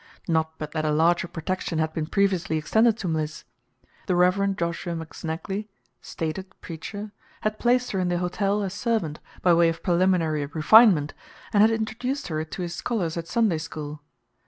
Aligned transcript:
Not 0.27 0.57
but 0.57 0.71
that 0.71 0.83
a 0.83 0.89
larger 0.89 1.27
protection 1.27 1.77
had 1.77 1.93
been 1.93 2.07
previously 2.07 2.57
extended 2.57 2.97
to 2.97 3.07
Mliss. 3.07 3.43
The 4.07 4.15
Rev. 4.15 4.55
Joshua 4.55 4.95
McSnagley, 4.95 5.67
"stated" 6.01 6.59
preacher, 6.59 7.11
had 7.41 7.59
placed 7.59 7.91
her 7.91 7.99
in 7.99 8.07
the 8.07 8.17
hotel 8.17 8.63
as 8.63 8.73
servant, 8.73 9.19
by 9.43 9.53
way 9.53 9.69
of 9.69 9.83
preliminary 9.83 10.43
refinement, 10.47 11.13
and 11.53 11.61
had 11.61 11.69
introduced 11.69 12.29
her 12.29 12.43
to 12.43 12.61
his 12.63 12.73
scholars 12.73 13.15
at 13.15 13.27
Sunday 13.27 13.59
school. 13.59 14.01